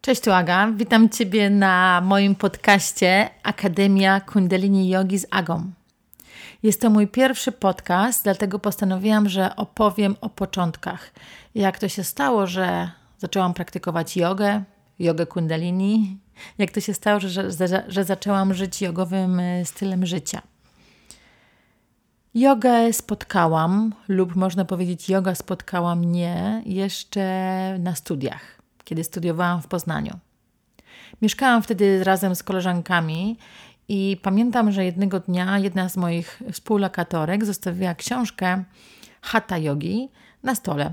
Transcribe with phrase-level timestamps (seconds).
[0.00, 0.72] Cześć, tu Aga.
[0.76, 5.70] Witam Ciebie na moim podcaście Akademia Kundalini Yogi z Agą.
[6.62, 11.12] Jest to mój pierwszy podcast, dlatego postanowiłam, że opowiem o początkach.
[11.54, 14.62] Jak to się stało, że zaczęłam praktykować jogę,
[14.98, 16.18] jogę Kundalini,
[16.58, 20.53] jak to się stało, że, że, że zaczęłam żyć jogowym e, stylem życia.
[22.34, 28.40] Jogę spotkałam, lub można powiedzieć, yoga spotkała mnie jeszcze na studiach,
[28.84, 30.18] kiedy studiowałam w Poznaniu.
[31.22, 33.38] Mieszkałam wtedy razem z koleżankami
[33.88, 38.64] i pamiętam, że jednego dnia jedna z moich współlokatorek zostawiła książkę
[39.20, 40.08] Hatha Yogi
[40.42, 40.92] na stole.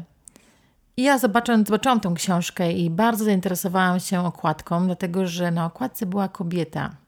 [0.98, 6.06] I ja zobaczyłam, zobaczyłam tą książkę i bardzo zainteresowałam się okładką, dlatego że na okładce
[6.06, 7.01] była kobieta,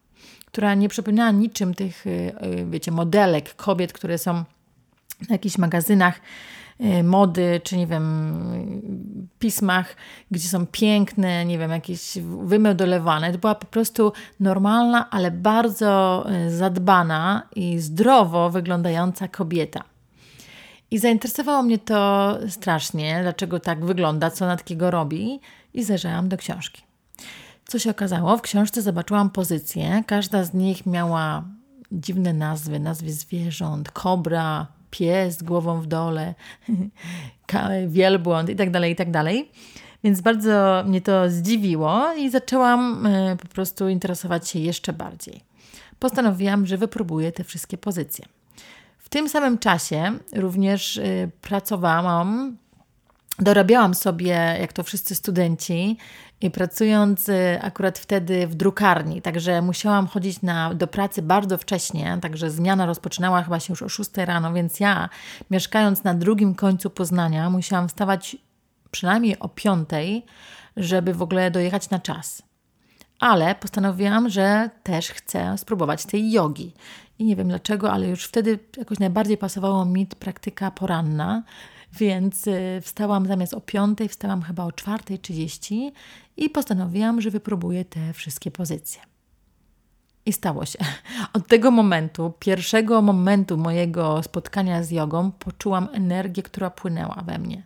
[0.53, 4.43] która nie przypominała niczym tych, y, y, wiecie, modelek kobiet, które są
[5.27, 6.21] w jakichś magazynach
[6.81, 9.95] y, mody, czy nie wiem, pismach,
[10.31, 13.31] gdzie są piękne, nie wiem, jakieś wymodelowane.
[13.31, 19.83] To była po prostu normalna, ale bardzo zadbana i zdrowo wyglądająca kobieta.
[20.91, 25.39] I zainteresowało mnie to strasznie, dlaczego tak wygląda, co ona takiego robi,
[25.73, 26.92] i zajrzałam do książki.
[27.67, 28.37] Co się okazało?
[28.37, 30.03] W książce zobaczyłam pozycje.
[30.07, 31.43] Każda z nich miała
[31.91, 36.33] dziwne nazwy, nazwy zwierząt, kobra, pies z głową w dole,
[37.87, 39.23] wielbłąd itd., tak itd.
[39.23, 39.33] Tak
[40.03, 45.41] Więc bardzo mnie to zdziwiło i zaczęłam e, po prostu interesować się jeszcze bardziej.
[45.99, 48.25] Postanowiłam, że wypróbuję te wszystkie pozycje.
[48.97, 52.57] W tym samym czasie również y, pracowałam,
[53.39, 55.97] dorabiałam sobie, jak to wszyscy studenci,
[56.43, 62.17] i pracując y, akurat wtedy w drukarni, także musiałam chodzić na, do pracy bardzo wcześnie,
[62.21, 65.09] także zmiana rozpoczynała chyba się już o 6 rano, więc ja,
[65.51, 68.37] mieszkając na drugim końcu Poznania, musiałam wstawać
[68.91, 69.89] przynajmniej o 5,
[70.77, 72.43] żeby w ogóle dojechać na czas.
[73.19, 76.73] Ale postanowiłam, że też chcę spróbować tej jogi.
[77.19, 81.43] I nie wiem dlaczego, ale już wtedy jakoś najbardziej pasowało mi praktyka poranna,
[81.99, 85.91] więc y, wstałam zamiast o 5, wstałam chyba o 4.30
[86.37, 89.01] i postanowiłam, że wypróbuję te wszystkie pozycje.
[90.25, 90.79] I stało się.
[91.33, 97.63] Od tego momentu, pierwszego momentu mojego spotkania z jogą, poczułam energię, która płynęła we mnie.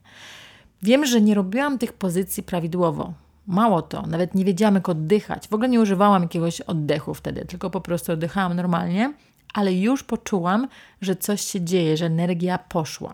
[0.82, 3.14] Wiem, że nie robiłam tych pozycji prawidłowo.
[3.48, 5.48] Mało to, nawet nie wiedziałam, jak oddychać.
[5.48, 9.14] W ogóle nie używałam jakiegoś oddechu wtedy, tylko po prostu oddychałam normalnie
[9.58, 10.68] ale już poczułam,
[11.02, 13.14] że coś się dzieje, że energia poszła.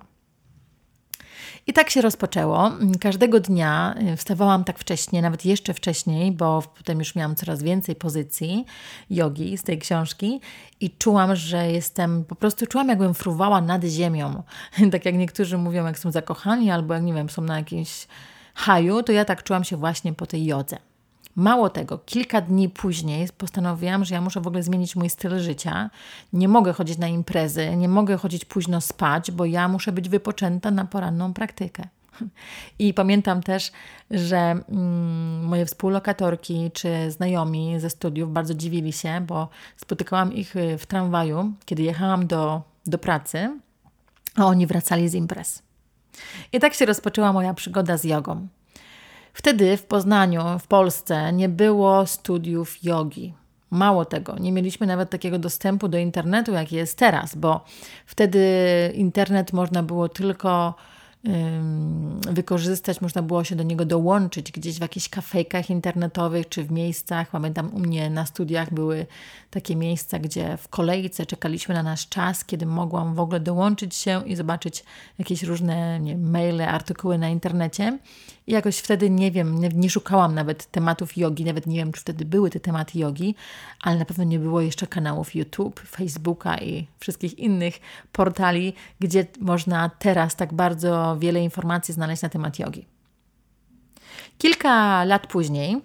[1.67, 2.71] I tak się rozpoczęło.
[2.99, 7.95] Każdego dnia y, wstawałam tak wcześnie, nawet jeszcze wcześniej, bo potem już miałam coraz więcej
[7.95, 8.65] pozycji
[9.09, 10.41] jogi z tej książki
[10.79, 14.43] i czułam, że jestem, po prostu czułam, jakbym fruwała nad ziemią.
[14.91, 18.07] tak jak niektórzy mówią, jak są zakochani albo jak nie wiem, są na jakimś
[18.55, 20.92] haju, to ja tak czułam się właśnie po tej jodze.
[21.35, 25.89] Mało tego, kilka dni później postanowiłam, że ja muszę w ogóle zmienić mój styl życia.
[26.33, 30.71] Nie mogę chodzić na imprezy, nie mogę chodzić późno spać, bo ja muszę być wypoczęta
[30.71, 31.87] na poranną praktykę.
[32.79, 33.71] I pamiętam też,
[34.11, 40.77] że mm, moje współlokatorki czy znajomi ze studiów bardzo dziwili się, bo spotykałam ich y,
[40.77, 43.59] w tramwaju, kiedy jechałam do, do pracy,
[44.35, 45.63] a oni wracali z imprez.
[46.51, 48.47] I tak się rozpoczęła moja przygoda z jogą.
[49.33, 53.33] Wtedy w Poznaniu, w Polsce, nie było studiów jogi.
[53.71, 57.65] Mało tego, nie mieliśmy nawet takiego dostępu do internetu, jak jest teraz, bo
[58.05, 58.39] wtedy
[58.95, 60.73] internet można było tylko
[62.31, 67.29] wykorzystać, można było się do niego dołączyć gdzieś w jakichś kafejkach internetowych czy w miejscach.
[67.29, 69.05] Pamiętam u mnie na studiach były
[69.49, 74.23] takie miejsca, gdzie w kolejce czekaliśmy na nasz czas, kiedy mogłam w ogóle dołączyć się
[74.25, 74.83] i zobaczyć
[75.19, 77.99] jakieś różne nie, maile, artykuły na internecie.
[78.47, 82.01] I jakoś wtedy nie wiem, nie, nie szukałam nawet tematów jogi, nawet nie wiem, czy
[82.01, 83.35] wtedy były te tematy jogi,
[83.81, 87.79] ale na pewno nie było jeszcze kanałów YouTube, Facebooka i wszystkich innych
[88.11, 92.85] portali, gdzie można teraz tak bardzo wiele informacji znaleźć na temat jogi.
[94.37, 95.81] Kilka lat później,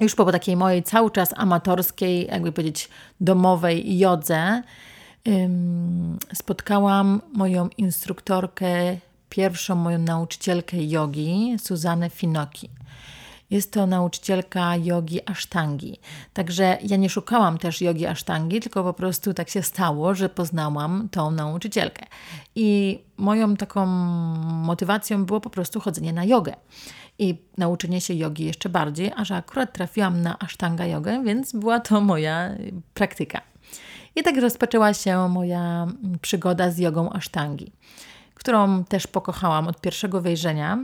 [0.00, 2.88] już po takiej mojej cały czas amatorskiej, jakby powiedzieć,
[3.20, 4.62] domowej jodze,
[6.34, 8.96] spotkałam moją instruktorkę
[9.28, 12.70] pierwszą moją nauczycielkę jogi, Suzanę Finoki.
[13.50, 16.00] Jest to nauczycielka jogi asztangi.
[16.32, 21.08] Także ja nie szukałam też jogi asztangi, tylko po prostu tak się stało, że poznałam
[21.10, 22.06] tą nauczycielkę.
[22.54, 23.86] I moją taką
[24.46, 26.54] motywacją było po prostu chodzenie na jogę
[27.18, 31.80] i nauczenie się jogi jeszcze bardziej, a że akurat trafiłam na asztanga jogę, więc była
[31.80, 32.50] to moja
[32.94, 33.40] praktyka.
[34.16, 35.86] I tak rozpoczęła się moja
[36.20, 37.72] przygoda z jogą asztangi,
[38.34, 40.78] którą też pokochałam od pierwszego wejrzenia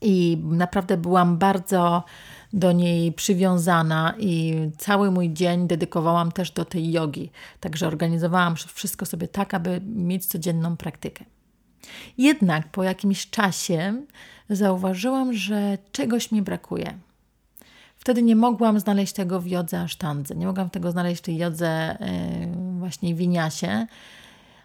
[0.00, 2.04] i naprawdę byłam bardzo
[2.52, 7.30] do niej przywiązana i cały mój dzień dedykowałam też do tej jogi.
[7.60, 11.24] Także organizowałam wszystko sobie tak, aby mieć codzienną praktykę.
[12.18, 14.02] Jednak po jakimś czasie
[14.50, 16.98] zauważyłam, że czegoś mi brakuje.
[17.96, 21.96] Wtedy nie mogłam znaleźć tego w jodze asztandze, nie mogłam tego znaleźć w tej jodze
[22.00, 23.86] yy, właśnie winiasie,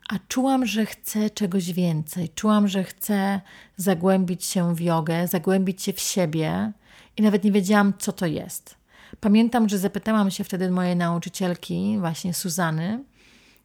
[0.10, 2.30] a czułam, że chcę czegoś więcej.
[2.30, 3.42] Czułam, że chcę
[3.78, 6.72] zagłębić się w jogę, zagłębić się w siebie
[7.18, 8.76] i nawet nie wiedziałam, co to jest.
[9.20, 13.04] Pamiętam, że zapytałam się wtedy mojej nauczycielki, właśnie Suzany,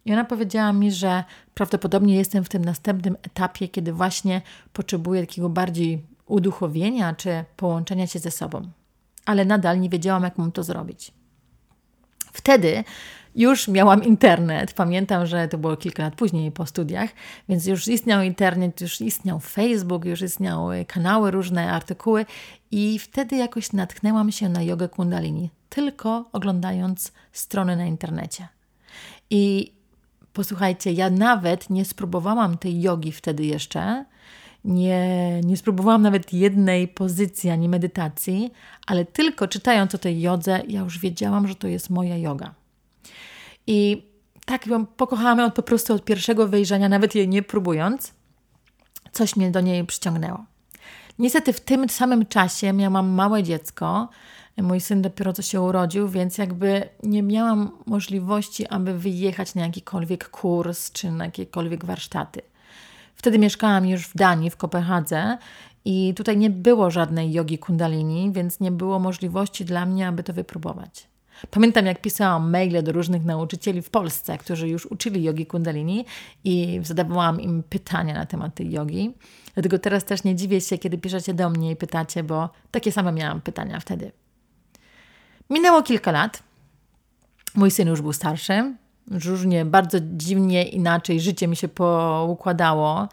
[0.04, 5.48] i ona powiedziała mi, że prawdopodobnie jestem w tym następnym etapie, kiedy właśnie potrzebuję takiego
[5.48, 8.70] bardziej uduchowienia czy połączenia się ze sobą.
[9.26, 11.12] Ale nadal nie wiedziałam, jak mam to zrobić.
[12.32, 12.84] Wtedy
[13.34, 14.72] już miałam internet.
[14.72, 17.10] Pamiętam, że to było kilka lat później po studiach,
[17.48, 22.26] więc już istniał internet, już istniał Facebook, już istniały kanały, różne artykuły
[22.70, 28.48] i wtedy jakoś natknęłam się na jogę kundalini, tylko oglądając strony na internecie.
[29.30, 29.72] I
[30.32, 34.04] posłuchajcie, ja nawet nie spróbowałam tej jogi wtedy jeszcze,
[34.64, 38.50] nie, nie spróbowałam nawet jednej pozycji ani medytacji,
[38.86, 42.59] ale tylko czytając o tej jodze, ja już wiedziałam, że to jest moja yoga.
[43.66, 44.10] I
[44.44, 48.14] tak ją pokochałam ją po prostu od pierwszego wejrzenia, nawet jej nie próbując.
[49.12, 50.44] Coś mnie do niej przyciągnęło.
[51.18, 54.08] Niestety w tym samym czasie miałam małe dziecko.
[54.56, 60.28] Mój syn dopiero co się urodził, więc jakby nie miałam możliwości, aby wyjechać na jakikolwiek
[60.28, 62.42] kurs czy na jakiekolwiek warsztaty.
[63.14, 65.38] Wtedy mieszkałam już w Danii, w Kopenhadze
[65.84, 70.32] i tutaj nie było żadnej jogi kundalini, więc nie było możliwości dla mnie, aby to
[70.32, 71.08] wypróbować.
[71.50, 76.04] Pamiętam, jak pisałam maile do różnych nauczycieli w Polsce, którzy już uczyli jogi kundalini
[76.44, 79.14] i zadawałam im pytania na temat tej jogi.
[79.54, 83.12] Dlatego teraz też nie dziwię się, kiedy piszecie do mnie i pytacie, bo takie same
[83.12, 84.12] miałam pytania wtedy.
[85.50, 86.42] Minęło kilka lat.
[87.54, 88.74] Mój syn już był starszy.
[89.24, 93.08] Różnie, bardzo dziwnie inaczej życie mi się poukładało.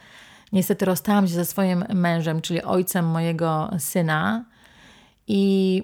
[0.54, 4.46] Niestety rozstałam się ze swoim mężem, czyli ojcem mojego syna.
[5.28, 5.84] I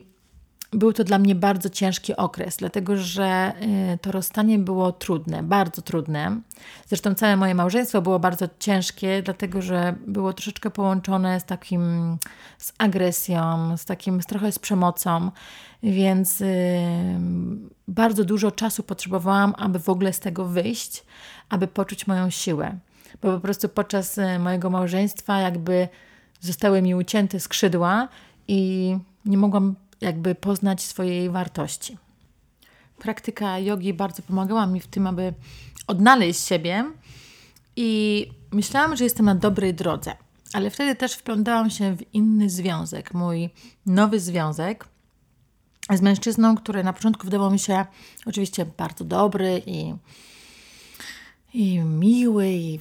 [0.73, 3.53] był to dla mnie bardzo ciężki okres, dlatego że
[3.93, 6.41] y, to rozstanie było trudne, bardzo trudne.
[6.87, 12.17] Zresztą całe moje małżeństwo było bardzo ciężkie, dlatego że było troszeczkę połączone z takim,
[12.57, 15.31] z agresją, z takim trochę z przemocą,
[15.83, 16.77] więc y,
[17.87, 21.03] bardzo dużo czasu potrzebowałam, aby w ogóle z tego wyjść,
[21.49, 22.77] aby poczuć moją siłę.
[23.21, 25.87] Bo po prostu podczas y, mojego małżeństwa jakby
[26.41, 28.07] zostały mi ucięte skrzydła
[28.47, 31.97] i nie mogłam jakby poznać swojej wartości.
[32.97, 35.33] Praktyka jogi bardzo pomagała mi w tym, aby
[35.87, 36.85] odnaleźć siebie
[37.75, 40.15] i myślałam, że jestem na dobrej drodze.
[40.53, 43.49] Ale wtedy też wplątałam się w inny związek, mój
[43.85, 44.87] nowy związek
[45.89, 47.85] z mężczyzną, który na początku wydawał mi się
[48.25, 49.93] oczywiście bardzo dobry i,
[51.53, 51.79] i
[52.33, 52.79] miły, i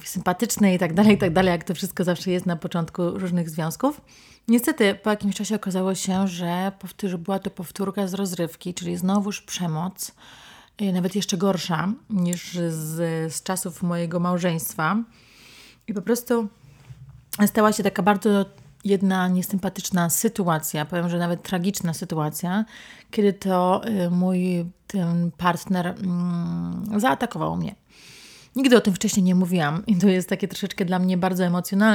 [0.75, 4.01] i tak dalej, i tak dalej, jak to wszystko zawsze jest na początku różnych związków.
[4.47, 6.71] Niestety po jakimś czasie okazało się, że,
[7.17, 10.11] była to powtórka z rozrywki, czyli znowuż przemoc,
[10.81, 15.03] y, nawet jeszcze gorsza niż z, z czasów mojego małżeństwa.
[15.87, 16.47] I po prostu
[17.47, 18.45] stała się taka bardzo
[18.85, 22.65] jedna niesympatyczna sytuacja, powiem, że nawet tragiczna sytuacja,
[23.11, 27.82] kiedy to y, mój ten partner mm, zaatakował mnie.
[28.55, 31.43] Nigdy o tym wcześniej nie mówiłam i to jest takie troszeczkę dla mnie bardzo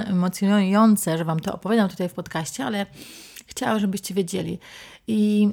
[0.07, 2.87] emocjonujące, że Wam to opowiadam tutaj w podcaście, ale
[3.47, 4.59] chciałam, żebyście wiedzieli.
[5.07, 5.49] I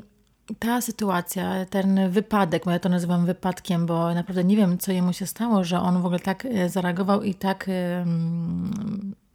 [0.60, 5.14] ta sytuacja, ten wypadek, bo ja to nazywam wypadkiem, bo naprawdę nie wiem, co jemu
[5.14, 7.70] się stało, że on w ogóle tak e, zareagował i tak,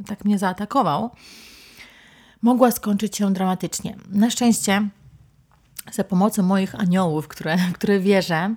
[0.07, 1.11] tak mnie zaatakował,
[2.43, 3.97] mogła skończyć się dramatycznie.
[4.09, 4.89] Na szczęście,
[5.93, 8.55] za pomocą moich aniołów, które, które wierzę,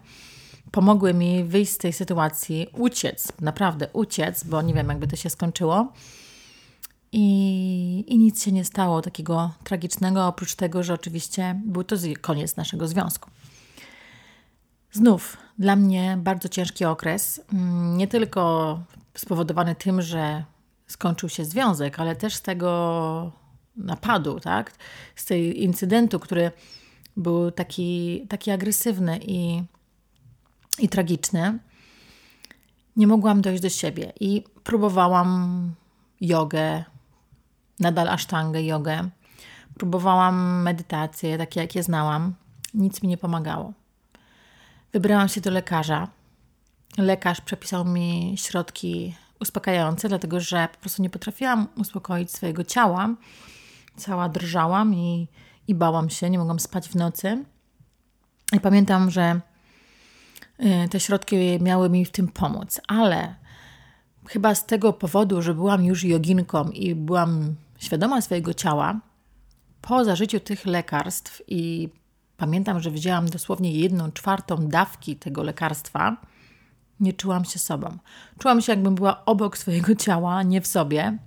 [0.73, 5.29] pomogły mi wyjść z tej sytuacji, uciec, naprawdę uciec, bo nie wiem, jakby to się
[5.29, 5.93] skończyło.
[7.11, 12.55] I, I nic się nie stało takiego tragicznego, oprócz tego, że oczywiście był to koniec
[12.55, 13.29] naszego związku.
[14.91, 18.79] Znów dla mnie bardzo ciężki okres, mm, nie tylko
[19.15, 20.43] spowodowany tym, że
[20.87, 23.31] skończył się związek, ale też z tego
[23.75, 24.71] napadu, tak?
[25.15, 26.51] z tej incydentu, który
[27.17, 29.63] był taki, taki agresywny i
[30.79, 31.59] i tragiczny,
[32.95, 35.71] nie mogłam dojść do siebie i próbowałam
[36.21, 36.83] jogę,
[37.79, 39.09] nadal asztangę, jogę.
[39.77, 42.33] Próbowałam medytacje, takie jakie znałam.
[42.73, 43.73] Nic mi nie pomagało.
[44.93, 46.07] Wybrałam się do lekarza
[46.97, 53.09] lekarz przepisał mi środki uspokajające, dlatego że po prostu nie potrafiłam uspokoić swojego ciała.
[53.97, 55.27] Cała drżałam i,
[55.67, 57.45] i bałam się, nie mogłam spać w nocy.
[58.53, 59.41] I pamiętam, że
[60.89, 63.35] te środki miały mi w tym pomóc, ale
[64.27, 68.99] chyba z tego powodu, że byłam już joginką i byłam świadoma swojego ciała,
[69.81, 71.89] po zażyciu tych lekarstw i
[72.37, 76.17] pamiętam, że wzięłam dosłownie jedną czwartą dawki tego lekarstwa,
[76.99, 77.97] nie czułam się sobą.
[78.39, 81.17] Czułam się, jakbym była obok swojego ciała, nie w sobie.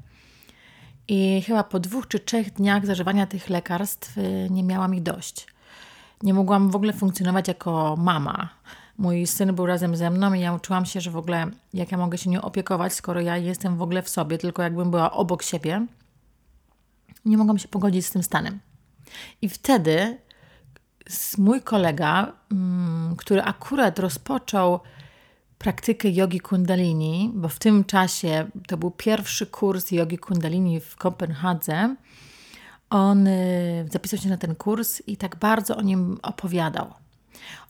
[1.08, 5.46] I chyba po dwóch czy trzech dniach zażywania tych lekarstw y, nie miałam ich dość.
[6.22, 8.48] Nie mogłam w ogóle funkcjonować jako mama.
[8.98, 11.98] Mój syn był razem ze mną i ja uczyłam się, że w ogóle jak ja
[11.98, 15.42] mogę się nią opiekować, skoro ja jestem w ogóle w sobie, tylko jakbym była obok
[15.42, 15.86] siebie.
[17.24, 18.60] Nie mogłam się pogodzić z tym stanem.
[19.42, 20.18] I wtedy
[21.38, 24.80] mój kolega, mm, który akurat rozpoczął
[25.58, 31.96] praktykę jogi kundalini, bo w tym czasie to był pierwszy kurs jogi kundalini w Kopenhadze.
[32.90, 37.05] On y, zapisał się na ten kurs i tak bardzo o nim opowiadał.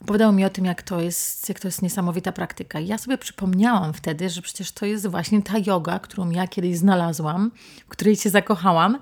[0.01, 2.79] Opowiadał mi o tym, jak to jest, jak to jest niesamowita praktyka.
[2.79, 6.77] I ja sobie przypomniałam wtedy, że przecież to jest właśnie ta yoga, którą ja kiedyś
[6.77, 7.51] znalazłam,
[7.85, 8.99] w której się zakochałam.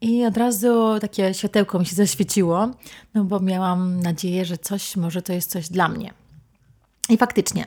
[0.00, 2.68] I od razu takie światełko mi się zaświeciło,
[3.14, 6.14] no bo miałam nadzieję, że coś, może to jest coś dla mnie.
[7.08, 7.66] I faktycznie,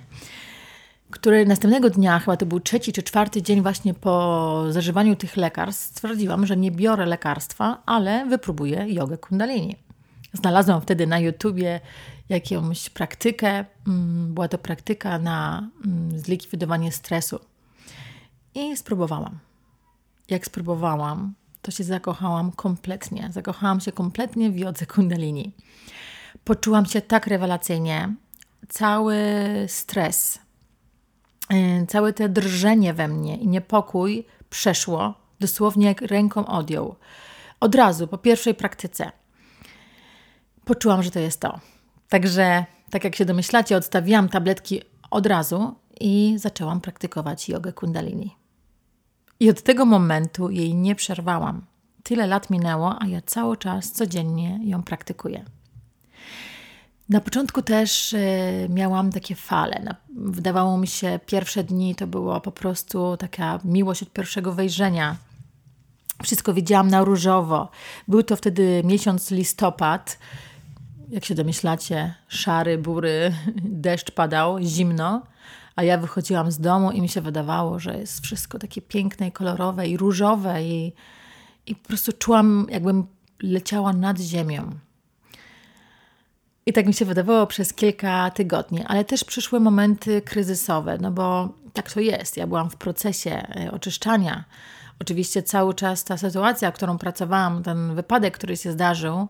[1.11, 5.85] który następnego dnia, chyba to był trzeci czy czwarty dzień właśnie po zażywaniu tych lekarstw,
[5.85, 9.88] stwierdziłam, że nie biorę lekarstwa, ale wypróbuję jogę kundalini.
[10.33, 11.79] Znalazłam wtedy na YouTubie
[12.29, 13.65] jakąś praktykę.
[13.87, 17.39] Mm, była to praktyka na mm, zlikwidowanie stresu.
[18.55, 19.39] I spróbowałam.
[20.29, 23.29] Jak spróbowałam, to się zakochałam kompletnie.
[23.31, 25.51] Zakochałam się kompletnie w jodze kundalini.
[26.43, 28.15] Poczułam się tak rewelacyjnie.
[28.69, 29.17] Cały
[29.67, 30.39] stres,
[31.49, 36.95] yy, całe te drżenie we mnie i niepokój przeszło, dosłownie jak ręką odjął.
[37.59, 39.11] Od razu, po pierwszej praktyce,
[40.69, 41.59] poczułam, że to jest to.
[42.09, 48.35] Także, tak jak się domyślacie, odstawiłam tabletki od razu i zaczęłam praktykować jogę kundalini.
[49.39, 51.65] I od tego momentu jej nie przerwałam.
[52.03, 55.45] Tyle lat minęło, a ja cały czas codziennie ją praktykuję.
[57.09, 59.95] Na początku też y, miałam takie fale.
[60.15, 65.15] wydawało mi się, pierwsze dni to było po prostu taka miłość od pierwszego wejrzenia.
[66.23, 67.69] Wszystko widziałam na różowo.
[68.07, 70.17] Był to wtedy miesiąc listopad.
[71.09, 73.33] Jak się domyślacie, szary, bury,
[73.85, 75.21] deszcz padał, zimno
[75.79, 79.31] a ja wychodziłam z domu i mi się wydawało, że jest wszystko takie piękne i
[79.31, 80.93] kolorowe i różowe i,
[81.65, 83.07] i po prostu czułam, jakbym
[83.41, 84.69] leciała nad ziemią.
[86.65, 91.49] I tak mi się wydawało przez kilka tygodni, ale też przyszły momenty kryzysowe, no bo
[91.73, 92.37] tak to jest.
[92.37, 94.43] Ja byłam w procesie e, oczyszczania.
[95.01, 99.27] Oczywiście cały czas ta sytuacja, którą pracowałam, ten wypadek, który się zdarzył,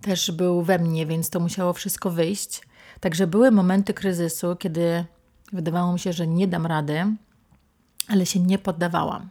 [0.00, 2.62] też był we mnie, więc to musiało wszystko wyjść.
[3.00, 5.04] Także były momenty kryzysu, kiedy
[5.52, 7.06] Wydawało mi się, że nie dam rady,
[8.08, 9.28] ale się nie poddawałam.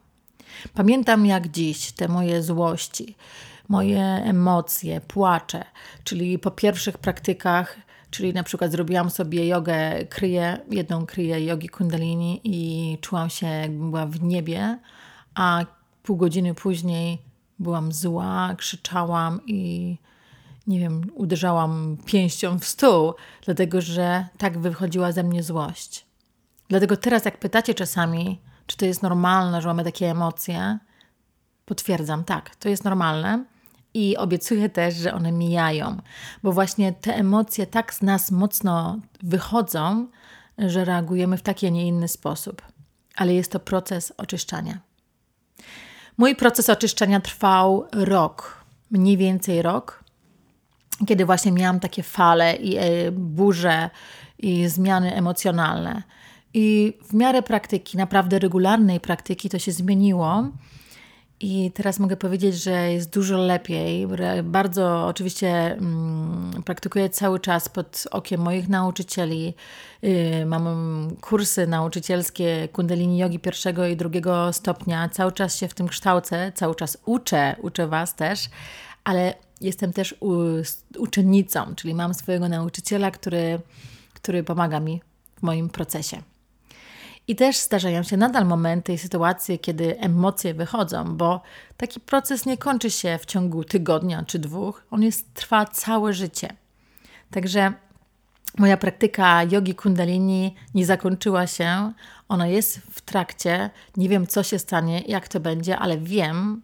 [0.73, 3.15] Pamiętam jak dziś te moje złości,
[3.69, 5.63] moje emocje, płacze,
[6.03, 7.77] czyli po pierwszych praktykach,
[8.09, 13.91] czyli na przykład zrobiłam sobie jogę, kryję, jedną kryję jogi kundalini i czułam się jakbym
[13.91, 14.79] była w niebie,
[15.35, 15.65] a
[16.03, 17.21] pół godziny później
[17.59, 19.97] byłam zła, krzyczałam i
[20.67, 23.13] nie wiem, uderzałam pięścią w stół,
[23.45, 26.05] dlatego że tak wychodziła ze mnie złość.
[26.69, 30.79] Dlatego teraz, jak pytacie czasami, czy to jest normalne, że mamy takie emocje,
[31.65, 33.45] potwierdzam, tak, to jest normalne.
[33.93, 35.97] I obiecuję też, że one mijają,
[36.43, 40.07] bo właśnie te emocje tak z nas mocno wychodzą,
[40.57, 42.61] że reagujemy w taki, a nie inny sposób.
[43.15, 44.79] Ale jest to proces oczyszczania.
[46.17, 50.03] Mój proces oczyszczania trwał rok, mniej więcej rok,
[51.05, 53.89] kiedy właśnie miałam takie fale i e, burze
[54.39, 56.03] i zmiany emocjonalne.
[56.53, 60.47] I w miarę praktyki, naprawdę regularnej praktyki, to się zmieniło.
[61.39, 64.07] I teraz mogę powiedzieć, że jest dużo lepiej.
[64.43, 69.53] Bardzo oczywiście mm, praktykuję cały czas pod okiem moich nauczycieli.
[70.01, 70.67] Yy, mam
[71.21, 75.09] kursy nauczycielskie Kundalini Yogi pierwszego i drugiego stopnia.
[75.09, 78.49] Cały czas się w tym kształcę, cały czas uczę, uczę Was też,
[79.03, 80.33] ale jestem też u,
[80.97, 83.59] uczennicą, czyli mam swojego nauczyciela, który,
[84.13, 85.01] który pomaga mi
[85.39, 86.21] w moim procesie.
[87.27, 91.41] I też zdarzają się nadal momenty i sytuacje, kiedy emocje wychodzą, bo
[91.77, 96.53] taki proces nie kończy się w ciągu tygodnia czy dwóch, on jest, trwa całe życie.
[97.31, 97.73] Także
[98.57, 101.93] moja praktyka jogi kundalini nie zakończyła się.
[102.29, 103.69] Ona jest w trakcie.
[103.97, 106.61] Nie wiem, co się stanie, jak to będzie, ale wiem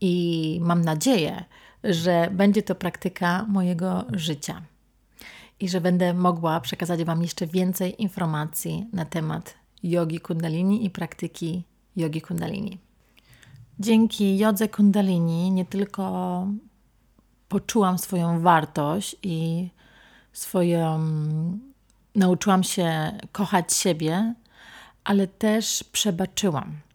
[0.00, 1.44] i mam nadzieję,
[1.88, 4.62] że będzie to praktyka mojego życia
[5.60, 11.62] i że będę mogła przekazać Wam jeszcze więcej informacji na temat jogi kundalini i praktyki
[11.96, 12.78] jogi kundalini.
[13.80, 16.46] Dzięki jodze kundalini nie tylko
[17.48, 19.68] poczułam swoją wartość i
[20.32, 21.00] swoją.
[22.14, 24.34] Nauczyłam się kochać siebie,
[25.04, 26.85] ale też przebaczyłam.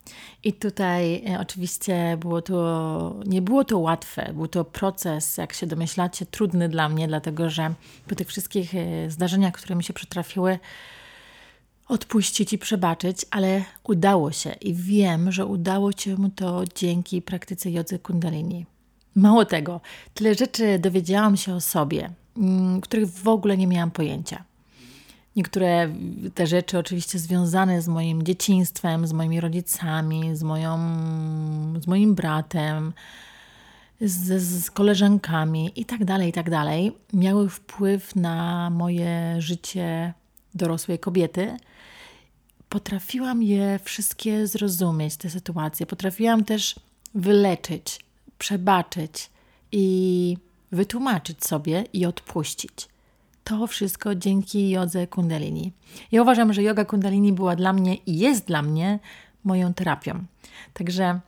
[0.44, 5.68] I tutaj e, oczywiście było to, nie było to łatwe, był to proces, jak się
[5.68, 7.74] domyślacie, trudny dla mnie, dlatego że
[8.08, 10.60] po tych wszystkich e, zdarzeniach, które mi się przytrafiły,
[11.88, 17.72] odpuścić i przebaczyć, ale udało się i wiem, że udało się mu to dzięki praktyce
[17.72, 18.66] jodzy kundalini.
[19.16, 19.82] Mało tego,
[20.14, 24.44] tyle rzeczy dowiedziałam się o sobie, mm, których w ogóle nie miałam pojęcia.
[25.36, 25.90] Niektóre
[26.36, 30.78] te rzeczy oczywiście związane z moim dzieciństwem, z moimi rodzicami, z, moją,
[31.82, 32.94] z moim bratem,
[34.02, 40.14] z, z koleżankami i tak dalej, i tak dalej, miały wpływ na moje życie
[40.56, 41.58] dorosłej kobiety.
[42.70, 45.86] Potrafiłam je wszystkie zrozumieć, te sytuacje.
[45.86, 46.76] Potrafiłam też
[47.16, 48.00] wyleczyć,
[48.38, 49.30] przebaczyć
[49.72, 50.38] i
[50.72, 52.91] wytłumaczyć sobie i odpuścić.
[53.44, 55.74] To wszystko dzięki jodze kundalini.
[56.12, 59.00] Ja uważam, że yoga kundalini była dla mnie i jest dla mnie
[59.44, 60.24] moją terapią.
[60.74, 61.20] Także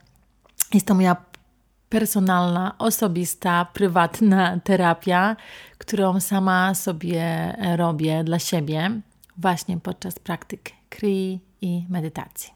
[0.74, 1.16] jest to moja
[1.88, 5.36] personalna, osobista, prywatna terapia,
[5.78, 9.00] którą sama sobie robię dla siebie
[9.36, 12.54] właśnie podczas praktyk kryi i medytacji.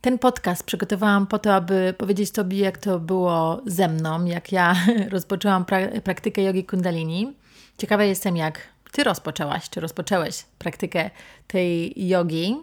[0.00, 4.74] Ten podcast przygotowałam po to, aby powiedzieć Tobie, jak to było ze mną, jak ja
[5.10, 7.34] rozpoczęłam pra- praktykę jogi kundalini.
[7.80, 8.60] Ciekawa jestem, jak
[8.92, 11.10] Ty rozpoczęłaś, czy rozpoczęłeś praktykę
[11.46, 12.56] tej jogi.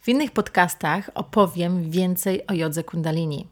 [0.00, 3.46] W innych podcastach opowiem więcej o jodze kundalini.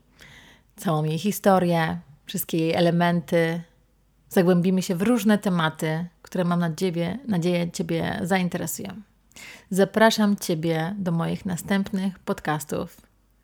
[0.76, 3.62] Całą jej historię, wszystkie jej elementy.
[4.28, 8.88] Zagłębimy się w różne tematy, które mam nadzieję, nadzieję Ciebie zainteresują.
[9.70, 13.00] Zapraszam Ciebie do moich następnych podcastów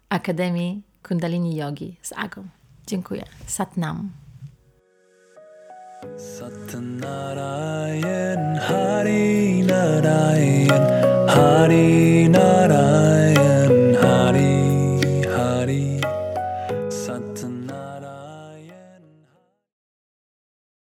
[0.09, 2.49] Akademii Kundalini Yogi z Agą.
[2.87, 3.25] Dziękuję.
[3.47, 4.22] Satnam.
[6.19, 7.39] Satnarayan
[8.59, 10.83] Hari Narayan
[11.31, 12.27] Hari